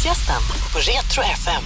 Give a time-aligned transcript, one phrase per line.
[0.00, 1.62] Fredagsgästen på Retro FM.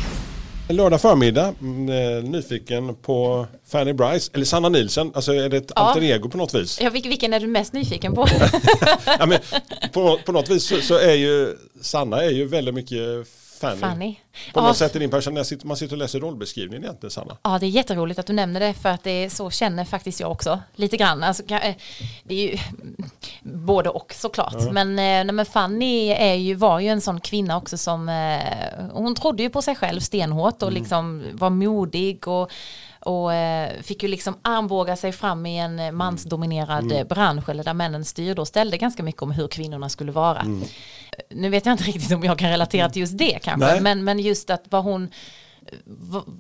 [0.69, 5.73] Lördag förmiddag, mm, eh, nyfiken på Fanny Bryce, eller Sanna Nilsen, alltså är det ett
[5.77, 5.83] Ja.
[5.83, 6.81] alter ego på något vis?
[6.81, 8.29] Ja, vilken, vilken är du mest nyfiken på?
[9.19, 9.39] ja, men
[9.93, 13.27] på, på något vis så, så är ju Sanna är ju väldigt mycket
[13.61, 13.81] Fanny.
[13.81, 14.17] Fanny.
[14.53, 14.67] På Ja.
[14.67, 17.37] något sätt i din person, när sitter- man sitter och läser rollbeskrivningen egentligen Sanna.
[17.43, 20.21] Ja, det är jätteroligt att du nämner det för att det är så känner faktiskt
[20.21, 21.23] jag också lite grann.
[21.23, 21.75] Alltså, eh,
[22.25, 22.97] det är ju mm,
[23.67, 24.73] både och såklart.
[24.73, 28.41] Men, eh, nej, men Fanny är ju, var ju en sån kvinna också som eh,
[28.93, 32.51] hon trodde ju på sig själv stenhårt och liksom var modig och
[33.07, 33.31] och
[33.83, 38.41] fick ju liksom armbåga sig fram i en mansdominerad eh, bransch eller där männen styrde
[38.41, 40.47] och ställde ganska mycket om hur kvinnorna skulle vara.
[41.31, 43.81] Nu vet jag inte riktigt om jag kan relatera till just det kanske, Nej.
[43.81, 45.11] men, men just att vad hon
[45.87, 46.33] v-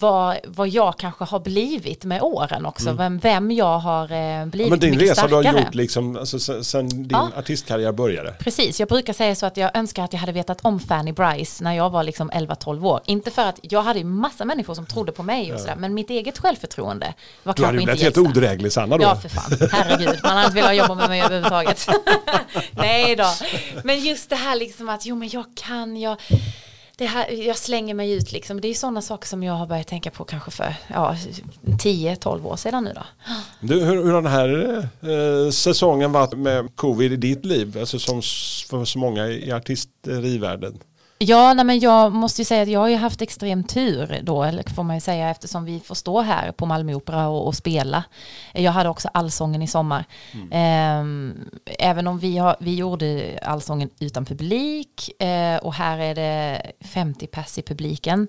[0.00, 4.46] vad, vad jag kanske har blivit med åren också, vem, vem jag har eh, Ja,
[4.46, 5.52] blivit men din resa du starkare.
[5.52, 7.30] har gjort liksom, alltså, sen, sen din Ja.
[7.36, 8.32] artistkarriär började.
[8.32, 11.64] Precis, jag brukar säga så att jag önskar att jag hade vetat om Fanny Bryce
[11.64, 13.00] när jag var liksom 11-12 år.
[13.06, 15.94] Inte för att jag hade ju massa människor som trodde på mig och sådär, men
[15.94, 19.02] mitt eget självförtroende var Du hade kanske ju inte blivit helt odräglig Sanna då.
[19.04, 19.68] Ja, för fan.
[19.72, 21.88] Herregud, man hade inte velat jobba med mig överhuvudtaget.
[22.72, 23.26] Nej då.
[23.84, 26.16] Men just det här liksom att, jo men jag kan, jag,
[26.98, 28.60] det här, jag slänger mig ut liksom.
[28.60, 31.16] Det är sådana saker som jag har börjat tänka på kanske för ja,
[31.62, 33.02] 10-12 år sedan nu då.
[33.60, 37.76] Du, hur, hur har den här eh, säsongen varit med covid i ditt liv?
[37.80, 38.22] Alltså som
[38.70, 40.72] för så många i artisterivärlden.
[40.72, 40.78] Eh,
[41.20, 44.42] Ja, nej, men jag måste ju säga att jag har ju haft extrem tur då,
[44.42, 47.54] eller får man ju säga, eftersom vi får stå här på Malmö Opera och, och
[47.54, 48.04] spela.
[48.52, 50.04] Jag hade också allsången i sommar.
[50.50, 56.72] Ehm, även om vi, har, vi gjorde allsången utan publik eh, och här är det
[56.80, 58.28] 50 pers i publiken.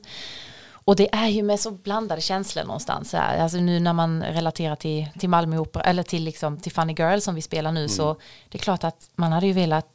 [0.71, 3.13] Och det är ju med så blandade känslor någonstans.
[3.13, 3.37] Här.
[3.37, 7.19] Alltså nu när man relaterar till, till Malmö Opera, eller till, liksom, till Funny Girl
[7.19, 8.15] som vi spelar nu, så
[8.49, 9.85] det är klart att man hade ju velat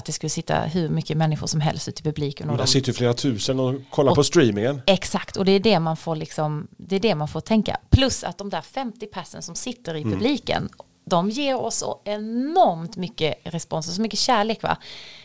[0.00, 2.48] att det skulle sitta hur mycket människor som helst ute i publiken.
[2.48, 4.82] Och Och där de, sitter flera tusen och kollar på streamingen.
[4.86, 7.76] exakt, och det är det man får liksom, det är det man får tänka.
[7.90, 10.68] Plus att de där 50 persen som sitter i publiken,
[11.10, 14.76] de ger oss så enormt mycket respons och så mycket kärlek va.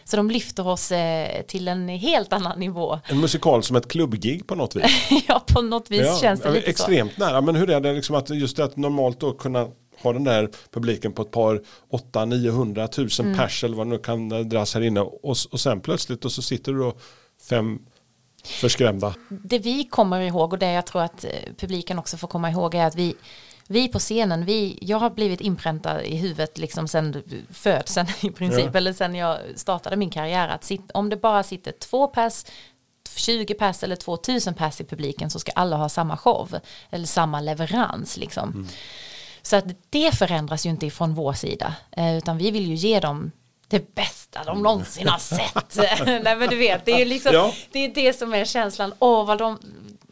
[0.03, 2.99] Så de lyfter oss eh, till en helt annan nivå.
[3.05, 5.09] En musikal som ett klubbgig på något vis.
[5.27, 6.69] ja, på något vis känns det lite så.
[6.69, 7.41] extremt nära.
[7.41, 9.67] Men hur är det liksom att just det att normalt då kunna
[10.03, 13.37] ha den där publiken på ett par 8 900 tusen Mm.
[13.37, 16.41] pers eller vad det nu kan dras här inne och, och sen plötsligt och så
[16.41, 16.93] sitter du då
[17.49, 17.79] fem
[18.45, 19.13] förskrämda.
[19.29, 22.75] det vi kommer ihåg och det jag tror att eh, publiken också får komma ihåg
[22.75, 23.15] är att vi
[23.67, 28.65] vi på scenen, vi, jag har blivit inpräntad i huvudet liksom sen födseln i princip,
[28.65, 28.77] Ja.
[28.77, 32.45] eller sen jag startade min karriär, att sitt, om det bara sitter två pers,
[33.15, 36.55] 20 pers eller 2000 pers i publiken så ska alla ha samma show,
[36.89, 38.67] eller samma leverans liksom.
[39.45, 42.99] Så att det förändras ju inte ifrån vår sida, eh, utan vi vill ju ge
[42.99, 43.31] dem
[43.67, 45.75] det bästa de någonsin har sett.
[46.23, 47.53] Nej men du vet, det är liksom, Ja.
[47.71, 48.93] det är det som är känslan.
[48.99, 49.59] Åh, vad de,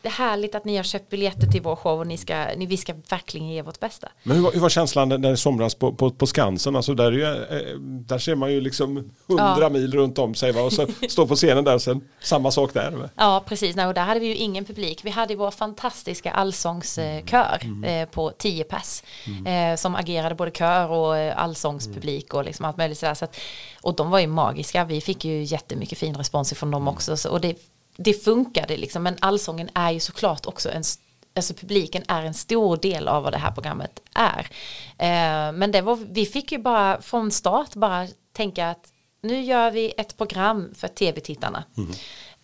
[0.03, 2.65] det är härligt att ni har köpt biljetter till vår show och ni ska, ni,
[2.65, 4.07] vi ska verkligen ge vårt bästa.
[4.23, 6.75] Men hur, var- hur var känslan när det somras på, på, på Skansen?
[6.75, 9.69] Alltså där, är ju, eh, där ser man ju liksom hundra Ja.
[9.69, 10.61] mil runt om sig va?
[10.61, 12.91] och så står på scenen där sen samma sak där.
[12.91, 13.09] Va?
[13.15, 13.75] Ja, precis.
[13.75, 14.99] Nej, och där hade vi ju ingen publik.
[15.05, 19.03] Vi hade ju vår fantastiska allsångskör eh, på 10 pers.
[19.45, 23.13] Eh, som agerade både kör och eh, allsångspublik och liksom allt möjligt sådär.
[23.13, 23.37] Så att,
[23.81, 24.85] och de var ju magiska.
[24.85, 27.17] Vi fick ju jättemycket fin respons ifrån dem också.
[27.17, 27.55] Så, och det,
[27.95, 29.03] det funkade liksom.
[29.03, 30.83] Men allsången är ju såklart också en
[31.35, 34.47] Alltså publiken är en stor del av vad det här programmet är.
[34.97, 39.71] Eh, men det var, vi fick ju bara från start bara tänka att nu gör
[39.71, 41.63] vi ett program för tv-tittarna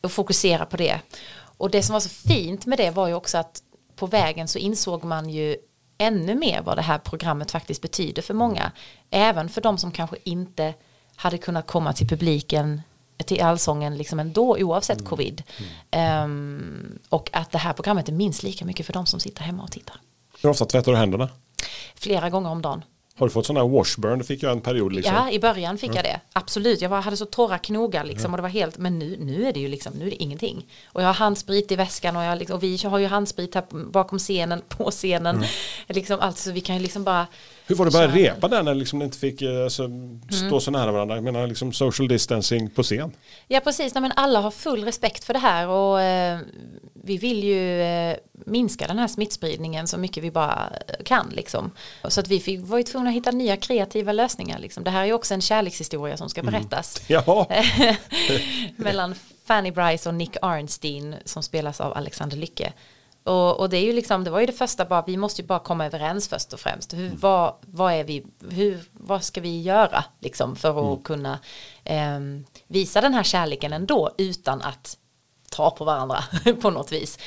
[0.01, 0.99] och fokusera på det.
[1.57, 3.63] Och det som var så fint med det var ju också att
[3.95, 5.57] på vägen så insåg man ju
[5.97, 8.71] ännu mer vad det här programmet faktiskt betyder för många.
[9.09, 10.73] Även för de som kanske inte
[11.16, 12.81] hade kunnat komma till publiken
[13.25, 15.44] till allsången liksom ändå oavsett covid.
[15.91, 19.63] Ehm, och att det här programmet är minst lika mycket för de som sitter hemma
[19.63, 19.96] och tittar.
[20.41, 21.29] Hur ofta tvättar du händerna?
[21.96, 22.84] Flera gånger om dagen.
[23.19, 24.19] Har du fått sådana här washburn?
[24.19, 25.16] Det fick jag en period liksom.
[25.16, 26.19] Ja, i början fick jag det.
[26.34, 29.47] Absolut, jag var, hade så torra knogar liksom och det var helt, men nu, nu
[29.47, 30.66] är det ju liksom, nu är det ingenting.
[30.85, 33.64] Och jag har handsprit i väskan och, jag, liksom, och vi har ju handsprit här
[33.91, 35.46] bakom scenen, på scenen.
[35.88, 37.28] Liksom allt, så vi kan ju liksom bara
[37.69, 39.89] Hur var det att börja repa där när liksom ni inte fick eh, alltså,
[40.29, 41.16] stå så nära varandra?
[41.16, 43.11] Jag menar liksom social distancing på scen.
[43.47, 46.39] Ja precis, Nej, men alla har full respekt för det här och eh,
[46.93, 50.73] vi vill ju eh, minska den här smittspridningen så mycket vi bara
[51.05, 51.71] kan liksom.
[52.07, 54.83] Så att vi fick, var ju tvungna att hitta nya kreativa lösningar liksom.
[54.83, 57.01] Det här är också en kärlekshistoria som ska berättas.
[57.07, 57.45] Jaha,
[58.75, 62.73] mellan Fanny Bryce och Nick Arnstein som spelas av Alexander Lycke.
[63.29, 65.47] Och, och det är ju liksom, det var ju det första bara, vi måste ju
[65.47, 66.93] bara komma överens först och främst.
[66.93, 71.40] Hur, vad, vad är vi, hur, vad ska vi göra liksom för att kunna
[71.84, 72.20] eh,
[72.67, 74.97] visa den här kärleken ändå utan att
[75.52, 76.23] ta på varandra
[76.61, 77.20] på något vis.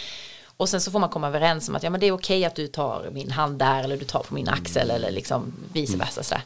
[0.56, 2.54] Och sen så får man komma överens om att ja, men det är okej att
[2.54, 6.22] du tar min hand där eller du tar på min axel eller liksom vice versa.
[6.22, 6.44] Sådär.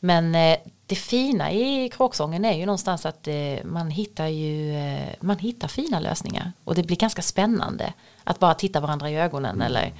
[0.00, 5.08] Men eh, det fina i kråksången är ju någonstans att eh, man hittar ju eh,
[5.20, 7.92] man hittar fina lösningar och det blir ganska spännande
[8.24, 9.92] att bara titta varandra i ögonen eller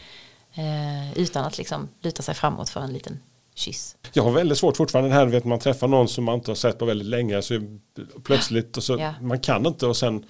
[0.54, 3.20] eh, utan att liksom luta sig framåt för en liten
[3.54, 3.96] kyss.
[4.12, 6.78] Jag har väldigt svårt fortfarande här, vet man träffar någon som man inte har sett
[6.78, 7.60] på väldigt länge så
[8.24, 9.14] plötsligt och så Ja.
[9.20, 10.24] man kan inte och sen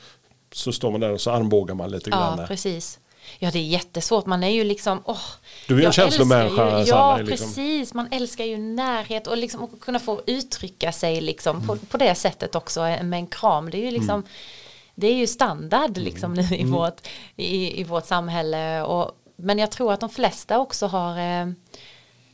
[0.53, 2.39] så står man där och så armbågar man lite grann.
[2.39, 2.99] Ja, precis.
[3.38, 4.26] Ja, det är jättesvårt.
[4.26, 5.21] Man är ju liksom, åh.
[5.69, 7.47] Du är en känslomänniska, ju- Ja, liksom.
[7.47, 7.94] precis.
[7.94, 12.15] Man älskar ju närhet och liksom att kunna få uttrycka sig liksom på, på det
[12.15, 13.71] sättet också med en kram.
[13.71, 14.23] Det är ju liksom,
[14.94, 18.82] det är ju standard liksom nu i, vårt, i, i vårt samhälle.
[18.82, 21.47] Och, men jag tror att de flesta också har eh,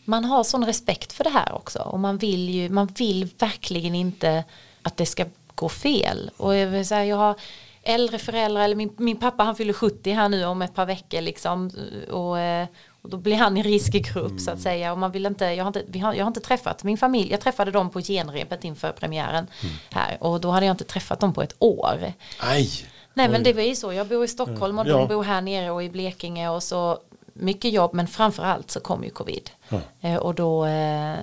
[0.04, 3.94] man har sån respekt för det här också och man vill ju man vill verkligen
[3.94, 4.44] inte
[4.82, 7.34] att det ska gå fel och jag, vill säga, jag har
[7.82, 11.20] äldre föräldrar eller min, min pappa han fyller 70 här nu om ett par veckor
[11.20, 11.70] liksom
[12.10, 12.66] och, eh,
[13.02, 15.68] och då blir han i riskgrupp så att säga och man vill inte jag har
[15.68, 18.92] inte, vi har, jag har inte träffat min familj jag träffade dem på genrepet inför
[18.92, 19.46] premiären
[19.90, 22.70] här och då hade jag inte träffat dem på ett år Aj!
[23.14, 24.96] Nej men det var ju så, jag bor i Stockholm och Ja.
[24.96, 26.98] de bor här nere och i Blekinge och så
[27.34, 29.50] mycket jobb men framförallt så kom ju covid.
[30.00, 31.14] Eh, och då, eh,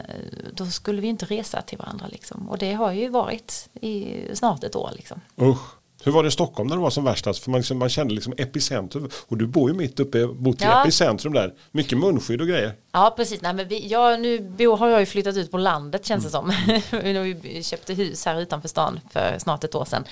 [0.53, 2.49] då skulle vi inte resa till varandra liksom.
[2.49, 5.21] Och det har ju varit i snart ett år liksom.
[5.41, 5.76] Usch.
[6.03, 7.27] Hur var det i Stockholm när det var som värst?
[7.27, 9.09] Alltså, För man, liksom, man kände liksom epicentrum.
[9.27, 10.81] Och du bor ju mitt uppe, bott i Ja.
[10.81, 11.53] epicentrum där.
[11.71, 12.73] Mycket munskydd och grejer.
[12.91, 16.23] Ja precis, Nej, men vi, jag, nu har jag ju flyttat ut på landet känns
[16.23, 16.53] det som.
[17.41, 20.03] vi köpte hus här utanför stan för snart ett år sedan.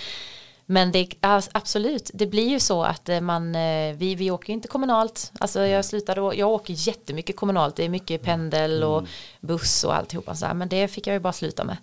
[0.67, 1.07] Men det,
[1.51, 5.31] absolut, det blir ju så att eh, man, eh, vi, vi åker inte kommunalt.
[5.39, 9.03] Alltså jag slutade, å- jag åker jättemycket kommunalt, det är mycket pendel och
[9.41, 11.77] buss och alltihopa så här, men det fick jag ju bara sluta med.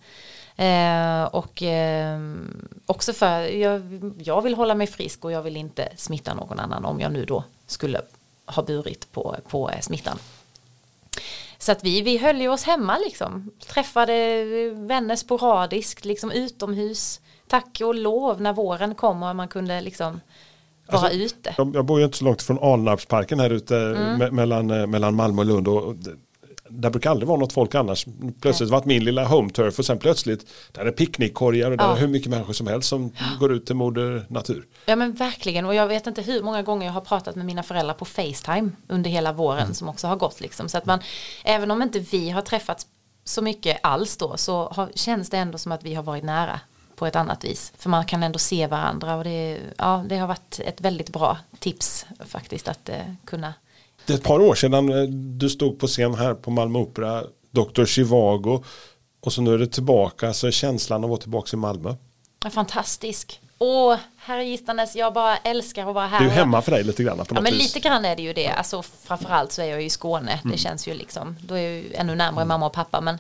[0.62, 2.20] Eh, och eh,
[2.86, 3.82] också för, jag,
[4.18, 7.24] jag vill hålla mig frisk och jag vill inte smitta någon annan om jag nu
[7.24, 8.00] då skulle
[8.46, 10.18] ha burit på, på eh, smittan.
[11.58, 13.50] Så att vi, vi höll ju oss hemma liksom.
[13.66, 14.14] Träffade
[14.74, 17.20] vänner sporadiskt, liksom utomhus.
[17.48, 20.20] Tack och lov när våren kom och man kunde liksom
[20.86, 21.54] vara Alltså, ute.
[21.58, 24.22] Jag, jag bor ju inte så långt från Alnarpsparken här ute Mm.
[24.22, 25.68] me- mellan, eh, mellan Malmö och Lund.
[25.68, 25.94] Och,
[26.80, 28.06] där brukar aldrig vara något folk annars.
[28.40, 31.92] Plötsligt varit min lilla home turf och sen plötsligt där är picknickkorgar och där Ja.
[31.96, 34.66] är hur mycket människor som helst som går ut till moder natur.
[34.86, 37.62] Ja men verkligen och jag vet inte hur många gånger jag har pratat med mina
[37.62, 40.69] föräldrar på Facetime under hela våren som också har gått liksom.
[40.69, 40.98] Så att man,
[41.44, 42.86] även om inte vi har träffats
[43.24, 46.60] så mycket alls då så har, känns det ändå som att vi har varit nära
[46.96, 47.72] på ett annat vis.
[47.78, 51.38] För man kan ändå se varandra och det, ja, det har varit ett väldigt bra
[51.58, 53.54] tips faktiskt att eh, kunna
[54.06, 55.02] Det är ett par år sedan eh,
[55.38, 57.84] du stod på scen här på Malmö Opera, Dr.
[57.84, 58.64] Chivago.
[59.20, 61.94] Och så nu är det tillbaka, så är känslan att vara tillbaka i Malmö.
[62.44, 63.40] Ja, fantastisk.
[63.58, 66.19] Åh, herre gistanes, jag bara älskar att vara här.
[66.19, 67.62] Det är ju hemma för dig lite grann på Ja något men vis.
[67.75, 68.49] lite grann är det ju det.
[68.49, 70.32] Alltså framförallt så är jag i Skåne.
[70.32, 70.52] Mm.
[70.52, 73.00] Det känns ju liksom, då är jag ju ännu närmare mamma och pappa.
[73.00, 73.19] Men,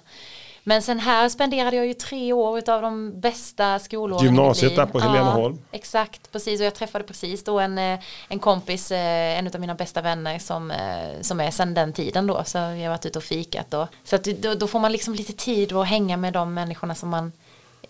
[0.64, 5.00] men sen här spenderade jag ju tre år av de bästa skolåren Gymnasiet där på
[5.00, 5.58] Heleneholm.
[5.60, 6.60] Ja, exakt, precis.
[6.60, 10.38] Och jag träffade precis då en, eh, en kompis, eh, en av mina bästa vänner
[10.38, 12.42] som, eh, som är sedan den tiden då.
[12.44, 13.74] Så vi har varit ute och fikat.
[13.74, 16.94] Och, så att då, då får man liksom lite tid att hänga med de människorna
[16.94, 17.32] som man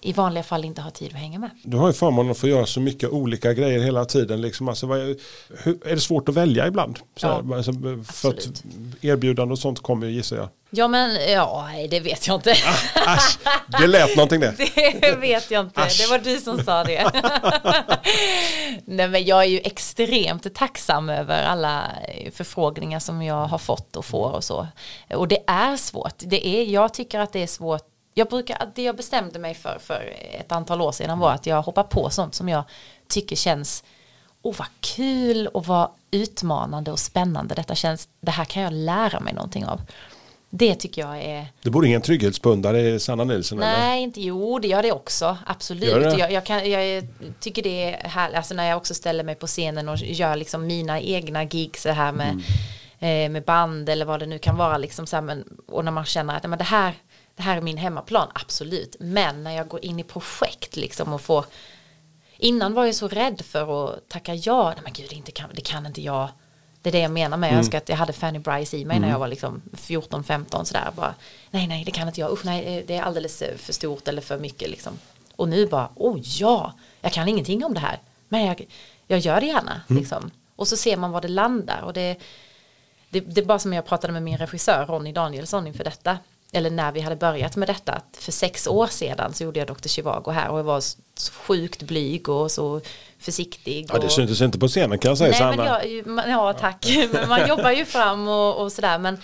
[0.03, 1.51] i vanliga fall inte har tid att hänga med.
[1.63, 4.41] Du har ju förmånen att få göra så mycket olika grejer hela tiden.
[4.41, 4.69] Liksom.
[4.69, 5.17] Alltså, är,
[5.65, 6.99] hur, är det svårt att välja ibland?
[7.17, 8.63] Så Ja, här, alltså, för att absolut.
[9.01, 10.49] erbjudande och sånt kommer ju gissar jag.
[10.75, 12.55] Ja men ja, det vet jag inte.
[12.95, 13.39] Asch,
[13.81, 14.55] det lät någonting det.
[15.01, 15.99] Det vet jag inte, Asch.
[15.99, 17.11] det var du som sa det.
[18.85, 21.91] Nej men jag är ju extremt tacksam över alla
[22.33, 24.67] förfrågningar som jag har fått och får och så.
[25.15, 27.92] Och det är svårt, det är, jag tycker att det är svårt.
[28.15, 31.63] Jag brukar, det jag bestämde mig för för ett antal år sedan var att jag
[31.63, 32.65] hoppar på sånt som jag
[33.09, 33.85] tycker känns
[34.43, 38.09] oh vad kul och vad utmanande och spännande detta känns.
[38.21, 39.81] Det här kan jag lära mig någonting av.
[40.51, 43.79] Det tycker jag är Det borde ingen trygghetspundare i Sanna Nilsson eller?
[43.79, 45.39] Nej, inte jo, det gör det också.
[45.47, 45.91] Absolut.
[45.91, 46.19] Gör det?
[46.19, 47.05] Jag, jag, kan, jag
[47.41, 50.67] tycker det är härligt, alltså när jag också ställer mig på scenen och gör liksom
[50.67, 52.41] mina egna gigs så här med,
[52.99, 53.27] Mm.
[53.27, 55.93] eh, med band eller vad det nu kan vara liksom så här, men, och när
[55.93, 56.95] man känner att men det, här,
[57.43, 58.97] det här är min hemmaplan, absolut.
[59.01, 61.45] Men när jag går in i projekt liksom och får
[62.37, 64.73] Innan var jag så rädd för att tacka ja.
[64.75, 66.29] Nej men gud, det, inte kan, det kan inte jag.
[66.83, 67.51] Det är det jag menar med.
[67.51, 70.91] Jag önskar att jag hade Fanny Bryce i mig när jag var liksom 14-15 sådär.
[70.97, 71.15] Bara,
[71.51, 72.33] nej, nej, det kan inte jag.
[72.33, 74.99] Usch, nej, det är alldeles eh, för stort eller för mycket liksom.
[75.37, 77.99] Och nu bara, oh ja, jag kan ingenting om det här.
[78.29, 78.67] Men jag,
[79.07, 80.31] jag gör det gärna liksom.
[80.57, 81.83] Och så ser man var det landar.
[81.83, 82.19] Och det,
[83.11, 86.19] det, det är bara som jag pratade med min regissör Ronny Danielsson inför detta.
[86.55, 87.93] Eller när vi hade börjat med detta.
[87.93, 89.89] Att för sex år sedan så gjorde jag Dr.
[89.89, 92.81] Chivago här och jag var så sjukt blyg och så
[93.19, 93.87] försiktig.
[93.89, 95.81] Ja, det och, syntes inte på scenen kan jag säga Nej, Sanna.
[96.05, 96.87] men jag, ja, tack.
[97.13, 98.99] Men man jobbar ju fram och, och sådär.
[98.99, 99.19] Men,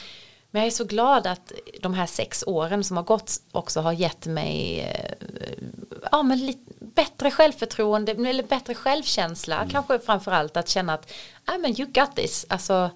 [0.50, 3.92] men jag är så glad att de här sex åren som har gått också har
[3.92, 5.64] gett mig eh,
[6.12, 9.56] ja, men lite bättre självförtroende eller bättre självkänsla.
[9.56, 9.68] Mm.
[9.68, 11.12] Kanske framförallt att känna att
[11.44, 12.46] ah, men you got this.
[12.48, 12.90] Alltså,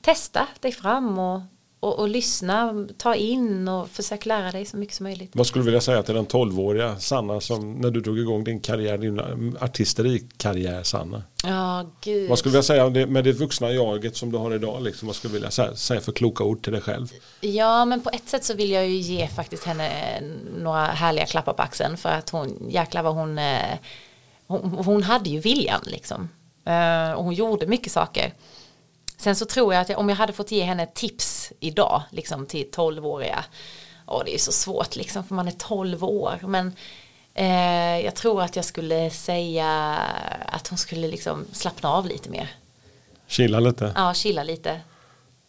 [0.00, 1.40] testa dig fram och,
[1.80, 5.30] och, och lyssna, ta in och försök lära dig så mycket som möjligt.
[5.34, 8.60] Vad skulle du vilja säga till den 12-åriga Sanna som när du drog igång din
[8.60, 9.20] karriär, din
[9.60, 11.22] artisteri-karriär Sanna?
[11.44, 12.28] Ja, gud.
[12.28, 14.82] Vad skulle du vilja säga det, med det vuxna jaget som du har idag?
[14.82, 17.06] Liksom, vad skulle du vilja säga, säga för kloka ord till dig själv?
[17.40, 20.20] Ja, men på ett sätt så vill jag ju ge faktiskt henne
[20.58, 23.78] några härliga klappar på axeln för att hon, jäklar vad hon, eh,
[24.46, 26.28] hon, hon hade ju viljan liksom.
[26.64, 28.32] Eh, Och hon gjorde mycket saker.
[29.18, 32.46] Sen så tror jag att jag, om jag hade fått ge henne tips idag, liksom
[32.46, 33.44] till 12-åriga,
[34.06, 36.72] och det är så svårt liksom för man är 12 år, men
[37.34, 39.68] eh, jag tror att jag skulle säga
[40.46, 42.50] att hon skulle liksom slappna av lite mer.
[43.26, 43.92] Chilla lite.
[43.94, 44.80] Ja, chilla lite.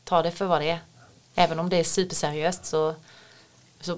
[0.03, 0.79] Ta det för vad det är.
[1.35, 2.95] Även om det är superseriöst så,
[3.81, 3.97] så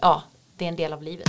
[0.00, 0.22] ja,
[0.56, 1.28] det är en del av livet.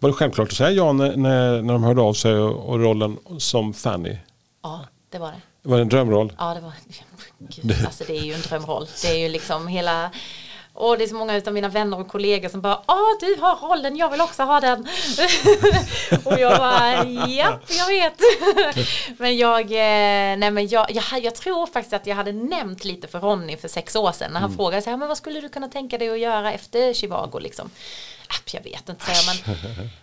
[0.00, 2.80] Var det självklart att säga ja när, när, när de hörde av sig och, och
[2.80, 4.16] rollen som Fanny?
[4.62, 5.40] Ja, det var det.
[5.68, 6.32] Var det en drömroll?
[6.38, 6.72] Ja, det var,
[7.38, 8.86] gud, alltså det är ju en drömroll.
[9.02, 10.10] Det är ju liksom hela,
[10.72, 13.68] och det är så många av mina vänner och kollegor som bara, ja du har
[13.68, 14.80] rollen, jag vill också ha den.
[16.24, 18.20] och jag bara, japp, jag vet.
[19.18, 23.08] men jag, eh, nej men jag, jag, jag tror faktiskt att jag hade nämnt lite
[23.08, 25.48] för Ronny för sex år sedan när han frågade så här, men vad skulle du
[25.48, 27.70] kunna tänka dig att göra efter Chivago liksom?
[28.52, 29.58] Jag vet inte, säger men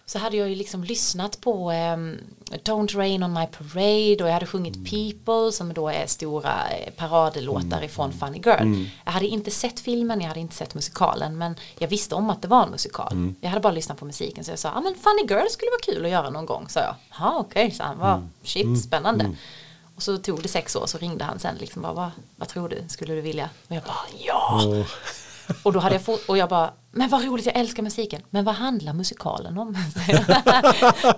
[0.06, 2.18] så hade jag ju liksom lyssnat på ehm,
[2.50, 6.94] Don't Rain On My Parade och jag hade sjungit People som då är stora eh,
[6.94, 8.86] paradelåtar ifrån Funny Girl.
[9.06, 12.42] Jag hade inte sett filmen, jag hade inte sett musikalen men jag visste om att
[12.42, 13.34] det var en musikal.
[13.42, 15.72] Jag hade bara lyssnat på musiken så jag sa, ja ah, men Funny Girl skulle
[15.72, 16.96] vara kul att göra någon gång, sa jag.
[17.20, 19.36] Ja okej, okay, så han var, shit, spännande.
[19.96, 22.70] Och så tog det sex år så ringde han sen liksom bara, vad, vad tror
[22.70, 23.50] du, skulle du vilja?
[23.68, 24.84] Och jag bara, ja!
[25.64, 28.22] Och då hade jag fått, och jag bara, men vad roligt, jag älskar musiken.
[28.30, 29.78] Men vad handlar musikalen om?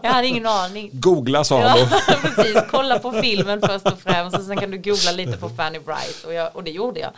[0.02, 0.90] jag hade ingen aning.
[0.94, 2.14] Googla sa han Ja, då.
[2.36, 2.58] precis.
[2.72, 6.24] Kolla på filmen först och främst och sen kan du googla lite på Fanny Bright
[6.26, 7.12] och, jag, och det gjorde jag.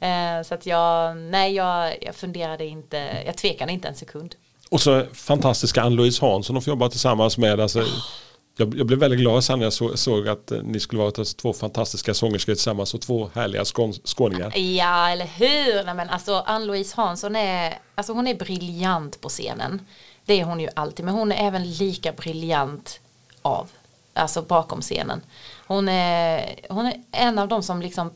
[0.00, 4.34] Eh, så att jag, nej jag, jag funderade inte, jag tvekade inte en sekund.
[4.70, 7.60] Och så fantastiska Ann-Louise Hansson att få jobba tillsammans med.
[7.60, 7.84] Alltså,
[8.56, 11.24] jag, jag blev väldigt glad sen när jag så, såg att eh, ni skulle vara
[11.24, 14.58] två fantastiska sångerskor tillsammans och två härliga skån, skåningar.
[14.58, 15.84] Ja, eller hur?
[15.84, 19.86] Nej, men alltså Ann-Louise Hansson är, alltså hon är briljant på scenen.
[20.24, 23.00] Det är hon ju alltid, men hon är även lika briljant
[23.42, 23.70] av,
[24.14, 25.20] alltså bakom scenen.
[25.66, 28.10] Hon är, hon är en av de som liksom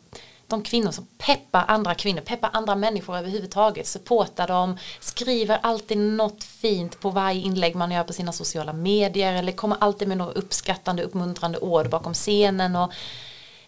[0.49, 6.45] de kvinnor som peppar andra kvinnor, peppar andra människor överhuvudtaget, supportar dem, skriver alltid något
[6.45, 10.33] fint på varje inlägg man gör på sina sociala medier eller kommer alltid med några
[10.33, 12.93] uppskattande, uppmuntrande ord bakom scenen och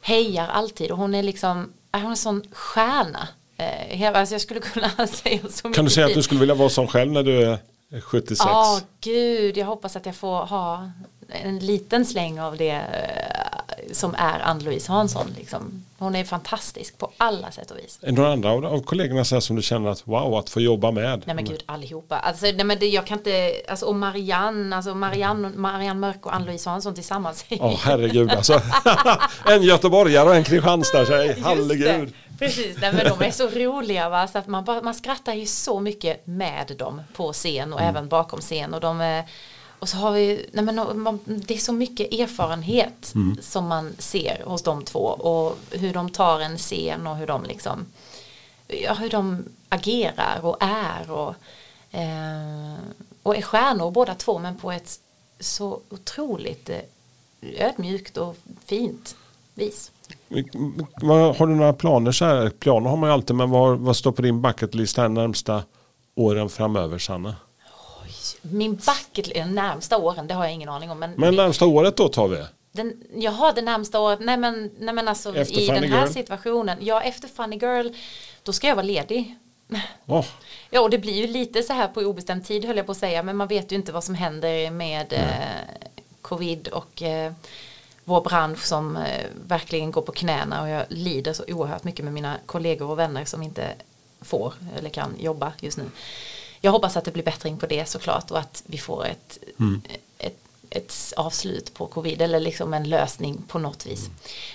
[0.01, 3.29] hejar alltid och hon är liksom, är hon en sån stjärna.
[3.57, 6.55] Eh, alltså jag skulle kunna säga så mycket Kan du säga att du skulle vilja
[6.55, 7.59] vara sån själv när du är
[8.01, 8.41] 76?
[8.45, 10.91] Ja, gud, jag hoppas att jag får ha
[11.29, 13.38] en liten släng av det eh,
[13.93, 15.27] som är Ann-Louise Hansson.
[15.37, 15.85] Liksom.
[15.99, 17.99] Hon är fantastisk på alla sätt och vis.
[18.03, 20.91] Är det några andra av, kollegorna så som du känner att wow, att få jobba
[20.91, 21.23] med?
[21.27, 22.19] Nej men gud allihopa.
[22.19, 26.35] Alltså, nej, men det, jag kan inte, alltså, och Marianne, alltså Marianne, Marianne Mörk och
[26.35, 27.45] Ann-Louise Hansson tillsammans.
[27.49, 28.61] Ja, herregud alltså.
[29.47, 31.37] en göteborgare och en Kristianstad-tjej.
[31.45, 32.15] Herregud.
[32.39, 34.29] Precis, nej, men de är så roliga va?
[34.29, 38.09] så att man, bara, man skrattar ju så mycket med dem på scen och även
[38.09, 39.25] bakom scen och de är
[39.79, 44.63] och så har vi, nej men det är så mycket erfarenhet som man ser hos
[44.63, 47.87] de två och hur de tar en scen och hur de liksom,
[48.67, 51.35] ja hur de agerar och är och,
[51.91, 52.75] eh,
[53.23, 55.01] och är stjärnor båda två men på ett
[55.41, 56.81] så otroligt eh,
[57.41, 59.17] ödmjukt och fint
[59.55, 59.93] vis.
[61.39, 62.51] Har du några planer så här?
[62.51, 65.63] Planer har man ju alltid men vad, vad står på din bucket list här närmsta
[66.15, 67.37] åren framöver Sanna?
[68.43, 70.99] Min bucket de närmsta åren, det har jag ingen aning om.
[70.99, 72.45] Men, Men närmsta året då tar vi.
[72.73, 76.05] den, jaha, det närmsta året, nej men, nej men alltså Efter i Funny den här
[76.05, 76.13] Girl?
[76.13, 77.89] situationen, ja efter Funny Girl,
[78.43, 79.37] då ska jag vara ledig.
[80.07, 80.25] Åh,
[80.71, 82.99] Ja, och det blir ju lite så här på obestämd tid höll jag på att
[82.99, 85.85] säga, men man vet ju inte vad som händer med eh,
[86.23, 87.33] covid och eh,
[88.05, 92.15] vår bransch som eh, verkligen går på knäna och jag lider så oerhört mycket med
[92.15, 93.67] mina kollegor och vänner som inte
[94.21, 95.85] får eller kan jobba just nu.
[96.61, 99.39] Jag hoppas att det blir bättring på det såklart och att vi får ett,
[100.19, 100.39] ett,
[100.71, 104.11] ett avslut på covid eller liksom en lösning på något vis.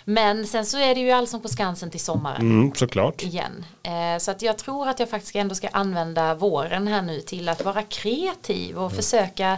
[0.06, 3.24] Men sen så är det ju Allsång på Skansen till sommaren mm, såklart.
[3.24, 3.66] igen.
[3.84, 7.50] Eh, så att jag tror att jag faktiskt ändå ska använda våren här nu till
[7.50, 9.58] att vara kreativ och försöka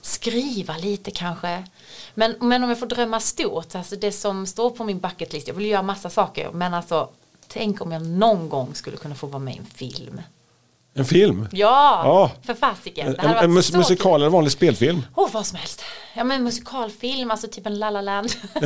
[0.00, 1.64] skriva lite kanske.
[2.14, 5.54] Men, men om jag får drömma stort, alltså det som står på min bucketlist, jag
[5.54, 7.08] vill göra massa saker, men alltså
[7.48, 10.20] tänk om jag någon gång skulle kunna få vara med i en film.
[10.98, 11.48] En film?
[11.52, 12.30] Ja, Ja.
[12.46, 13.16] för fasiken.
[13.18, 15.04] En, en, mus musikal eller en vanlig spelfilm?
[15.14, 15.84] Oh, vad som helst.
[16.14, 18.30] Ja, men musikalfilm, alltså typ en La La Land.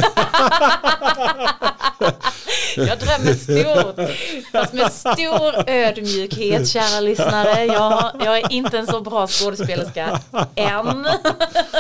[2.77, 4.11] jag drömmer stort.
[4.53, 7.65] Fast med stor ödmjukhet, kära lyssnare.
[7.65, 10.21] Jag, jag är inte en så bra skådespelerska
[10.55, 11.07] än.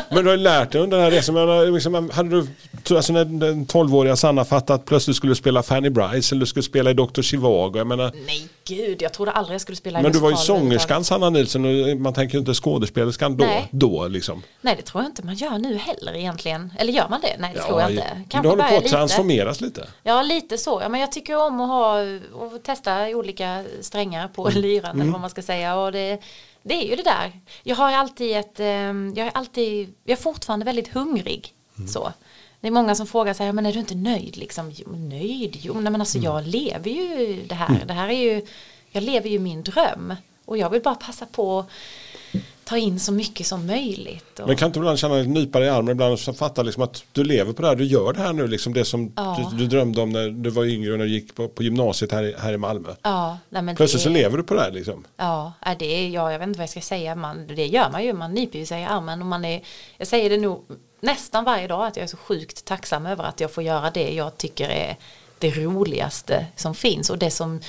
[0.08, 1.34] Men du har ju lärt dig under den här resan.
[1.34, 2.46] Men, liksom, hade
[2.84, 6.40] du, alltså när den 12-åriga Sanna fattat att plötsligt skulle du spela Fanny Bryce eller
[6.40, 7.22] du skulle spela i Dr.
[7.22, 7.72] Chivago.
[7.78, 10.37] Jag menar, Nej, gud, jag trodde aldrig jag skulle spela i men du var ju
[10.37, 13.44] sångerskan Sanna Nilsson och man tänker ju inte skådespelerskan då.
[13.44, 13.68] Nej.
[13.70, 14.42] då liksom.
[14.61, 16.72] Nej, det tror jag inte man gör nu heller egentligen.
[16.78, 17.37] Eller gör man det?
[17.38, 18.06] Nej, det tror jag inte.
[18.16, 18.94] du Kanske håller på att lite.
[18.96, 19.87] transformeras lite.
[20.02, 20.82] Ja, lite så.
[20.83, 22.01] Ja, men jag tycker om att ha
[22.33, 24.62] och testa olika strängar på Mm.
[24.62, 25.77] lyran eller vad man ska säga.
[25.77, 26.19] Och det,
[26.62, 27.41] det är ju det där.
[27.62, 31.55] Jag har alltid ett, ehm, jag är alltid, jag är fortfarande väldigt hungrig.
[31.79, 31.89] Mm.
[31.89, 32.12] Så.
[32.61, 34.73] Det är många som frågar sig, men är du inte nöjd liksom?
[34.77, 35.57] Jo, nöjd?
[35.62, 36.25] Jo, nej, men alltså Mm.
[36.33, 37.85] jag lever ju det här.
[37.87, 38.47] Det här är ju,
[38.91, 40.15] jag lever ju min dröm.
[40.45, 41.65] Och jag vill bara passa på
[42.73, 44.38] ta in så mycket som möjligt.
[44.41, 46.83] Och, Men kan inte du ibland känna dig nypare i armen ibland och fatta liksom
[46.83, 49.50] att du lever på det här, du gör det här nu, liksom det som Ja.
[49.50, 52.12] du, du drömde om när du var yngre och när du gick på, på gymnasiet
[52.12, 52.88] här, i- här i Malmö.
[53.02, 55.05] ja, nej, Plötsligt det- så lever du på det här liksom.
[55.17, 57.14] Ja, det är, ja, jag vet inte vad jag ska säga.
[57.14, 58.12] Man, det gör man ju.
[58.12, 59.21] Man nyper ju sig i armen.
[59.21, 59.62] Och man är,
[59.99, 60.64] jag säger det nog
[61.01, 64.14] nästan varje dag att jag är så sjukt tacksam över att jag får göra det
[64.14, 64.96] jag tycker är
[65.38, 67.11] det roligaste som finns.
[67.11, 67.61] Och det som,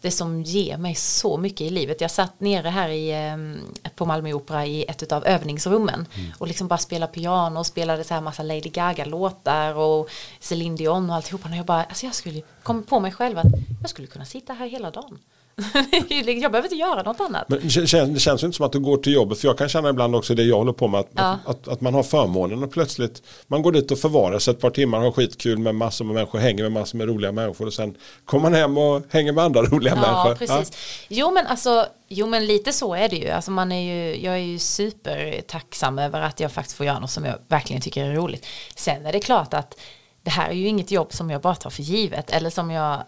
[0.00, 2.00] det som ger mig så mycket i livet.
[2.00, 6.06] Jag satt nere här i, eh, på Malmö Opera i ett av övningsrummen.
[6.38, 10.10] Och liksom bara spelade piano och spelade så här massa Lady Gaga-låtar och
[10.40, 11.48] Celine Dion och alltihopa.
[11.48, 13.46] Och jag bara, alltså jag skulle kom på mig själv att
[13.80, 15.18] jag skulle kunna sitta här hela dagen.
[16.42, 17.48] jag behöver inte göra något annat.
[17.48, 19.68] Men det känns, det känns inte som att du går till jobbet för jag kan
[19.68, 21.38] känna ibland också det jag håller på med att, Ja.
[21.46, 24.70] att, att man har förmånen och plötsligt man går dit och förvarar sig ett par
[24.70, 27.94] timmar har skitkul med massor med människor hänger med massor med roliga människor och sen
[28.24, 30.34] kommer man hem och hänger med andra roliga Ja, människor.
[30.46, 30.78] precis.
[31.08, 33.28] Jo, men alltså, jo, men lite så är det ju.
[33.28, 34.24] Alltså, man är ju.
[34.24, 38.04] Jag är ju supertacksam över att jag faktiskt får göra något som jag verkligen tycker
[38.04, 38.46] är roligt.
[38.76, 39.78] Sen är det klart att
[40.22, 43.02] det här är ju inget jobb som jag bara tar för givet eller som jag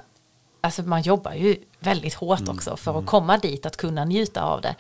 [0.64, 4.60] Alltså man jobbar ju väldigt hårt också för att komma dit att kunna njuta av
[4.60, 4.74] det.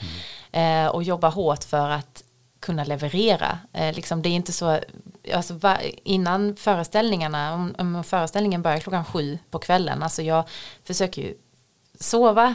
[0.58, 2.24] Eh, och jobba hårt för att
[2.60, 3.58] kunna leverera.
[3.72, 4.80] Eh, liksom det är inte så,
[5.34, 10.48] alltså va, innan föreställningarna, om, om föreställningen börjar klockan sju på kvällen, alltså jag
[10.84, 11.34] försöker ju
[12.00, 12.54] sova,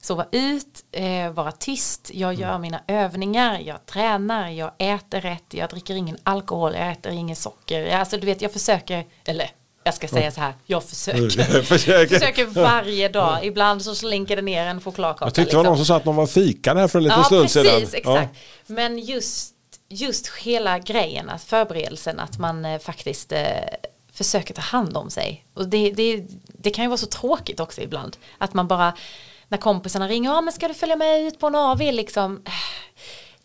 [0.00, 5.70] sova ut, eh, vara tyst, jag gör mina övningar, jag tränar, jag äter rätt, jag
[5.70, 7.96] dricker ingen alkohol, jag äter ingen socker.
[7.96, 9.50] Alltså du vet, jag försöker, eller
[9.84, 11.62] jag ska säga så här, jag försöker.
[11.62, 12.14] Försöker.
[12.18, 15.24] försöker varje dag, ibland så slinker det ner en chokladkaka.
[15.24, 17.18] Jag tyckte det var någon som sa att någon var fika här för en liten
[17.18, 18.14] Ja, stund precis, sedan.
[18.14, 18.36] exakt.
[18.66, 19.54] Men just,
[19.88, 23.40] just hela grejen, att förberedelsen, att man eh, faktiskt eh,
[24.12, 25.44] försöker ta hand om sig.
[25.54, 28.16] Och det, det, det kan ju vara så tråkigt också ibland.
[28.38, 28.92] Att man bara,
[29.48, 32.42] när kompisarna ringer, ja men ska du följa med ut på en AV liksom?
[32.46, 32.52] Äh,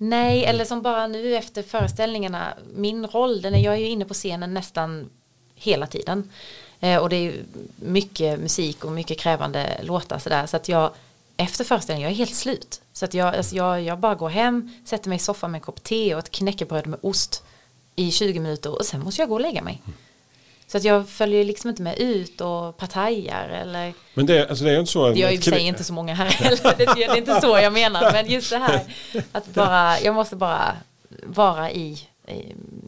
[0.02, 4.06] Nej, eller som bara nu efter föreställningarna, min roll, den är, jag är ju inne
[4.06, 5.10] på scenen nästan
[5.60, 6.30] hela tiden.
[6.80, 7.34] Eh, och det är
[7.76, 10.46] mycket musik och mycket krävande låtar sådär.
[10.46, 10.92] Så att jag
[11.38, 12.82] efter föreställningen, jag är helt slut.
[12.94, 15.64] Så att jag, alltså jag, jag bara går hem, sätter mig i soffan med en
[15.64, 17.44] kopp te och ett knäckebröd med ost
[17.96, 19.82] i 20 minuter och sen måste jag gå och lägga mig.
[20.68, 24.72] Så att jag följer liksom inte med ut och partajar eller Men det, alltså det
[24.72, 25.10] är inte så.
[25.10, 26.76] det gör ju sig inte så många här heller.
[26.78, 28.12] Det, det är inte så jag menar.
[28.12, 28.82] Men just det här
[29.32, 30.78] att bara, jag måste bara
[31.24, 32.00] vara i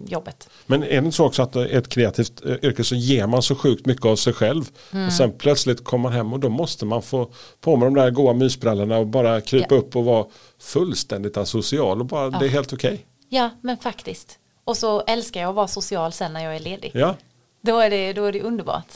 [0.08, 0.50] jobbet.
[0.66, 3.56] Men är det inte så också att ett kreativt eh, yrke så ger man så
[3.56, 4.64] sjukt mycket av sig själv.
[4.92, 5.08] Mm.
[5.08, 8.10] Och sen plötsligt kommer man hem och då måste man få på med de där
[8.12, 9.78] goa mysbrallorna och bara krypa Ja.
[9.82, 10.26] upp och vara
[10.60, 13.06] fullständigt asocial och bara det är helt okej.
[13.30, 14.38] Ja, men faktiskt.
[14.64, 16.92] Och så älskar jag att vara social sen när jag är ledig.
[16.94, 17.16] Ja.
[17.64, 18.88] Då, är det, då är det underbart.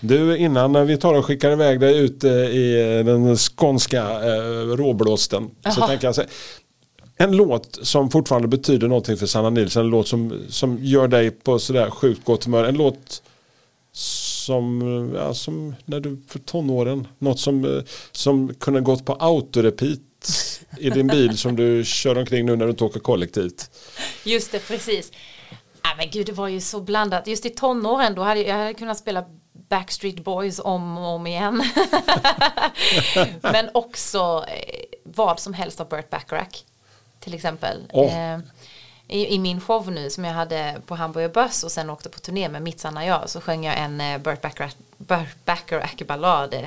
[0.00, 4.08] Du innan vi tar och skickar iväg dig ut eh, i eh, den skånska
[4.76, 6.28] råblåsten så tänker jag säga
[7.20, 9.84] en låt som fortfarande betyder någonting för Sanna Nilsson.
[9.84, 12.64] En låt som, som gör dig på sådär sjukt gott humör.
[12.64, 13.22] En låt
[13.92, 17.08] som, ja, som när du för tonåren.
[17.18, 19.98] Något som, eh, som kunde gått på autorepeat
[20.78, 23.70] i din bil som du kör omkring nu när du inte åker kollektivt.
[24.24, 25.12] Just det, precis.
[25.84, 27.26] Nej men gud, det var ju så blandat.
[27.26, 29.24] Just i tonåren, då hade jag hade kunnat spela
[29.68, 31.62] Backstreet Boys om och om igen.
[33.40, 36.64] men också eh, vad som helst av Burt Bacharach.
[37.20, 37.90] Till exempel.
[37.94, 38.38] Eh,
[39.08, 42.18] i, I min show nu som jag hade på Hamburger Börs och sen åkte på
[42.18, 46.66] turné med Mitt sanna jag så sjöng jag en eh, Burt Bacharach, Burt Bacharach ballad.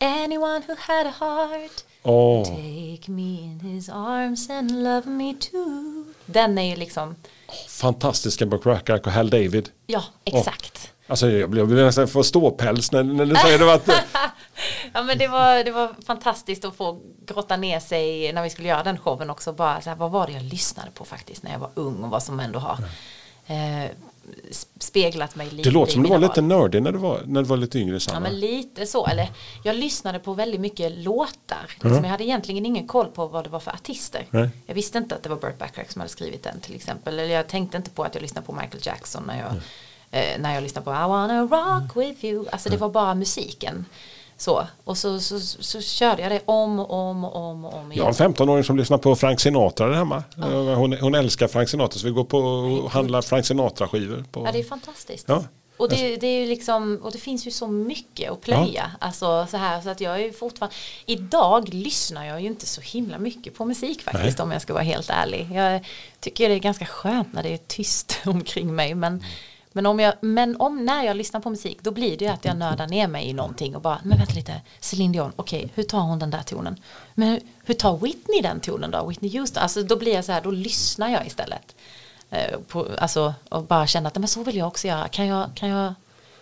[0.00, 6.04] Anyone who had a heart Åh, Take me in his arms and love me too.
[6.26, 7.16] Den är ju liksom,
[7.68, 9.70] fantastiska Buck Rackack och Hal David.
[9.86, 10.92] ja exakt.
[11.08, 13.74] Alltså jag blir nästan få ståpäls när, när du säger det.
[13.74, 13.88] Att,
[14.92, 18.68] Ja men det var, det var fantastiskt att få grotta ner sig när vi skulle
[18.68, 19.52] göra den showen också.
[19.52, 22.10] Bara så här, vad var det jag lyssnade på faktiskt när jag var ung och
[22.10, 22.78] vad som ändå har
[23.46, 23.90] eh,
[24.78, 27.48] speglat mig lite det låter som du var lite nördig när du var, när du
[27.48, 28.20] var lite yngre Ja Sanna.
[28.20, 29.28] men lite så, eller
[29.64, 31.66] jag lyssnade på väldigt mycket låtar.
[31.70, 34.26] Liksom, jag hade egentligen ingen koll på vad det var för artister.
[34.30, 34.48] Nej.
[34.66, 37.18] Jag visste inte att det var Burt Bacharach som hade skrivit den till exempel.
[37.18, 39.52] Eller jag tänkte inte på att jag lyssnade på Michael Jackson när jag,
[40.10, 42.44] eh, när jag lyssnade på I wanna rock with you.
[42.52, 43.84] Alltså det var bara musiken.
[44.36, 47.92] Så, och så, så, så, körde jag det om och om och om och om
[47.92, 48.26] Jag har igen.
[48.26, 50.22] en 15-åring som lyssnar på Frank Sinatra där hemma.
[50.38, 54.24] Eh, Hon, hon älskar Frank Sinatra så vi går på och handlar Frank Sinatra-skivor.
[54.32, 54.44] På...
[54.46, 55.24] Ja det är fantastiskt.
[55.28, 55.44] Ja.
[55.78, 58.90] Och det, det är ju liksom, och det finns ju så mycket att plöja.
[58.98, 62.80] Alltså så här, så att jag är ju fortfarande, idag lyssnar jag ju inte så
[62.80, 65.48] himla mycket på musik faktiskt om jag ska vara helt ärlig.
[65.52, 65.86] Jag
[66.20, 68.94] tycker det är ganska skönt när det är tyst omkring mig.
[68.94, 69.24] Men,
[69.72, 72.44] men, om jag, men om när jag lyssnar på musik då blir det ju att
[72.44, 75.82] jag nördar ner mig i någonting och bara, men vänta lite, Celine Dion, okej, hur
[75.82, 76.76] tar hon den där tonen?
[77.14, 79.06] Men hur, hur tar Whitney den tonen då?
[79.06, 79.62] Whitney Houston?
[79.62, 81.74] Alltså då blir jag så här, då lyssnar jag istället.
[82.30, 85.08] Eh, på, alltså, och bara känna att men så vill jag också göra.
[85.08, 85.94] Kan jag, kan jag,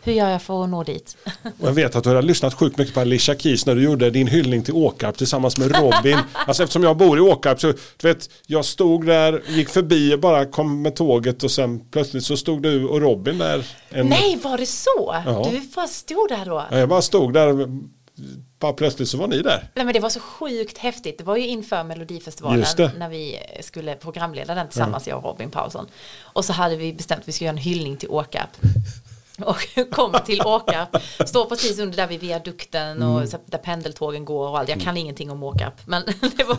[0.06, 1.16] hur gör jag för att nå dit?
[1.42, 4.10] Och jag vet att du har lyssnat sjukt mycket på Alicia Keys när du gjorde
[4.10, 6.18] din hyllning till Åkarp tillsammans med Robin.
[6.32, 7.66] alltså eftersom jag bor i Åkarp så
[7.96, 12.24] du vet, jag stod där, gick förbi och bara kom med tåget och sen plötsligt
[12.24, 13.66] så stod du och Robin där.
[13.88, 15.16] En, Nej, var det så?
[15.26, 15.48] Ja.
[15.52, 16.64] Du bara stod där då?
[16.70, 17.68] Ja, Jag bara stod där,
[18.58, 19.70] bara plötsligt så var ni där.
[19.74, 21.18] Nej men det var så sjukt häftigt.
[21.18, 22.64] Det var ju inför Melodifestivalen
[22.98, 25.86] när vi skulle programleda den tillsammans, jag och Robin Paulsson.
[26.20, 28.50] Och så hade vi bestämt att vi skulle göra en hyllning till Åkarp.
[29.44, 30.96] Och kommer till Åkarp,
[31.28, 33.40] står precis under där vid viadukten och Mm.
[33.46, 34.68] där pendeltågen går och allt.
[34.68, 35.74] Jag kan ingenting om Åkarp.
[35.86, 36.02] Men
[36.36, 36.56] det var,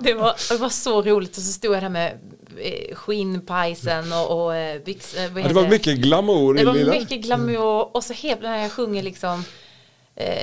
[0.00, 1.36] det, var, det var så roligt.
[1.36, 2.18] Och så stod jag där med
[2.58, 6.72] eh, skinnpajsen och, och eh, byx, eh, Ja, det var mycket glamour Det i var
[6.74, 6.90] lilla.
[6.92, 9.44] mycket glamour och så helt när jag sjunger liksom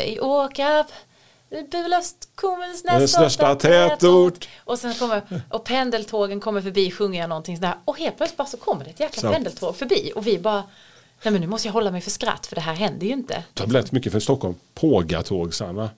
[0.05, 0.87] i Åkarp
[1.71, 4.47] Burlöst kommuns Den nästa, största tätort.
[4.65, 7.73] Och sen kommer, och pendeltågen kommer förbi, sjunger jag någonting sådär.
[7.85, 9.31] Och helt plötsligt bara så kommer det ett jäkla Så.
[9.31, 10.11] pendeltåg förbi.
[10.15, 10.63] Och vi bara,
[11.23, 13.43] nej men nu måste jag hålla mig för skratt för det här händer ju inte.
[13.59, 14.55] Har blivit mycket för Stockholm.
[14.73, 15.89] Pågatåg Sanna.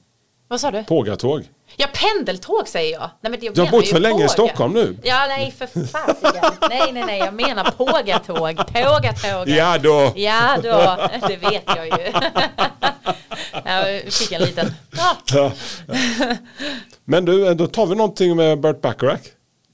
[0.48, 0.84] Vad sa du?
[0.84, 1.44] Pågatåg.
[1.76, 3.10] Ja, pendeltåg säger jag.
[3.22, 4.30] Nej, men det, jag Du har bott för länge i påga.
[4.30, 4.98] Stockholm nu.
[5.04, 6.52] Ja, nej för fasiken.
[6.70, 8.58] nej, nej, nej, jag menar pågatåg.
[8.58, 9.50] Pågatåg.
[9.50, 10.12] Ja då.
[10.16, 12.12] Ja då, det vet jag ju.
[13.66, 15.52] jag fick en liten, ja, Ja.
[17.06, 19.22] Men du, då tar vi någonting med Burt Bacharach.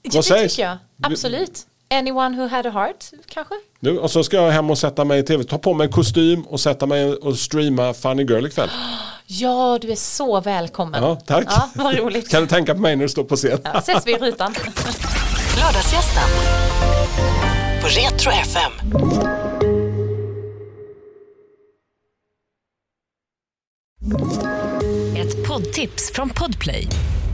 [0.02, 0.52] det Vad sägs?
[0.56, 0.78] tycker jag.
[1.02, 1.66] Absolut.
[1.90, 3.54] Anyone who had a heart, kanske?
[3.80, 5.44] Nu, och så ska jag hem och sätta mig i tv.
[5.44, 8.70] Ta på mig en kostym och sätta mig och streama Funny Girl ikväll.
[9.28, 11.02] Ja, du är så välkommen.
[11.02, 11.44] Ja, tack.
[11.48, 12.28] Ja, vad roligt.
[12.30, 13.58] Kan du tänka på mig när du står på scen?
[13.64, 14.54] Ja, ses vi i rutan.
[15.58, 16.22] Lördagsgästen
[17.82, 18.72] på Retro FM.
[25.16, 26.88] Ett poddtips från Podplay.